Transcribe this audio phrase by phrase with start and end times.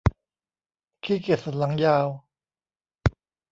[1.03, 2.07] ขี้เกียจสันหลังยาว